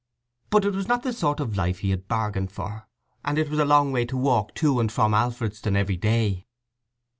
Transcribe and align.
But 0.49 0.65
it 0.65 0.73
was 0.73 0.87
not 0.87 1.03
the 1.03 1.13
sort 1.13 1.39
of 1.39 1.55
life 1.55 1.77
he 1.81 1.91
had 1.91 2.07
bargained 2.07 2.51
for, 2.51 2.87
and 3.23 3.37
it 3.37 3.51
was 3.51 3.59
a 3.59 3.65
long 3.65 3.91
way 3.91 4.03
to 4.05 4.17
walk 4.17 4.55
to 4.55 4.79
and 4.79 4.91
from 4.91 5.13
Alfredston 5.13 5.75
every 5.75 5.95
day. 5.97 6.47